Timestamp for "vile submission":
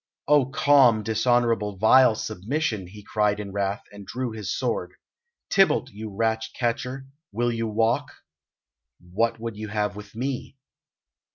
1.77-2.87